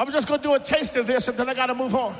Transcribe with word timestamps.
I'm 0.00 0.10
just 0.10 0.26
gonna 0.26 0.40
do 0.40 0.54
a 0.54 0.58
taste 0.58 0.96
of 0.96 1.06
this 1.06 1.28
and 1.28 1.36
then 1.36 1.50
I 1.50 1.52
gotta 1.52 1.74
move 1.74 1.94
on. 1.94 2.14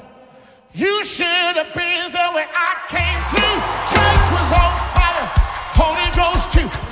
You 0.74 1.02
should 1.02 1.24
have 1.24 1.72
been 1.72 2.12
there 2.12 2.30
when 2.34 2.46
I 2.52 2.76
came 2.88 3.20
through. 3.32 3.56
Church 3.88 4.26
was 4.36 4.52
on 4.52 4.72
fire. 4.92 5.32
Holy 5.80 6.10
Ghost 6.14 6.52
too. 6.52 6.89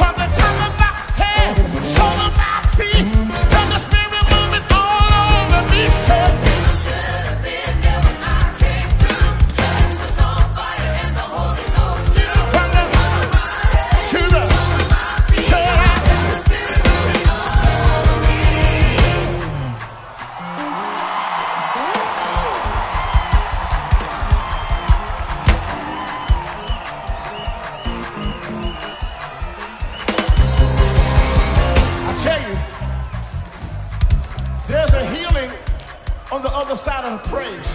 Other 36.68 36.76
side 36.76 37.04
of 37.06 37.24
praise. 37.24 37.72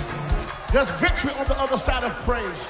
There's 0.72 0.92
victory 1.02 1.34
on 1.42 1.48
the 1.48 1.58
other 1.58 1.78
side 1.78 2.04
of 2.04 2.14
praise. 2.30 2.70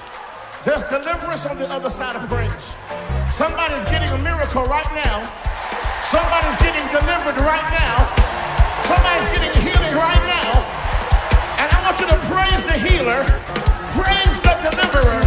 There's 0.63 0.81
deliverance 0.83 1.45
on 1.45 1.57
the 1.57 1.67
other 1.67 1.89
side 1.89 2.15
of 2.15 2.23
praise. 2.29 2.79
Somebody's 3.27 3.83
getting 3.91 4.07
a 4.07 4.17
miracle 4.23 4.63
right 4.63 4.87
now. 4.95 5.19
Somebody's 5.99 6.55
getting 6.63 6.87
delivered 6.95 7.35
right 7.43 7.67
now. 7.75 8.07
Somebody's 8.87 9.27
getting 9.35 9.51
healing 9.67 9.95
right 9.99 10.23
now. 10.23 10.63
And 11.59 11.67
I 11.67 11.77
want 11.83 11.99
you 11.99 12.07
to 12.07 12.15
praise 12.31 12.63
the 12.71 12.79
healer, 12.79 13.27
praise 13.91 14.39
the 14.47 14.55
deliverer, 14.63 15.22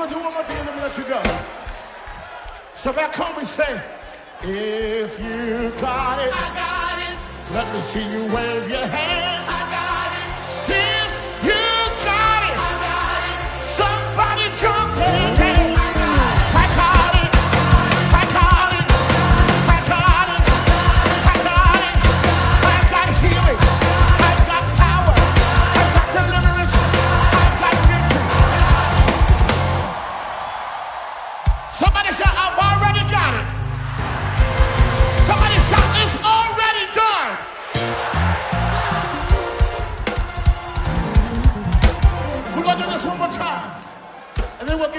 gonna 0.00 0.14
do 0.14 0.20
one 0.20 0.32
more 0.32 0.42
thing 0.44 0.56
and 0.56 0.80
let 0.80 0.96
you 0.96 1.04
go. 1.04 1.22
So 2.74 2.92
back 2.92 3.14
home 3.14 3.36
we 3.36 3.44
say, 3.44 3.82
if 4.42 5.18
you 5.20 5.70
got 5.78 6.18
it, 6.24 6.32
I 6.32 6.46
got 6.54 6.96
it, 7.06 7.54
let 7.54 7.74
me 7.74 7.80
see 7.80 8.10
you 8.10 8.24
wave 8.34 8.68
your 8.68 8.86
hand. 8.86 9.39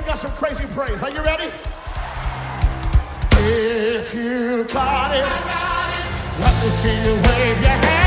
Give 0.02 0.08
God 0.08 0.18
some 0.18 0.32
crazy 0.32 0.66
praise. 0.66 1.04
Are 1.04 1.12
you 1.12 1.22
ready? 1.22 1.52
If 3.34 4.14
you 4.14 4.64
got 4.66 5.16
it, 5.16 5.26
let 6.40 6.64
me 6.64 6.70
see 6.72 6.96
you 7.04 7.14
wave 7.16 7.62
your 7.62 7.70
hand. 7.70 8.01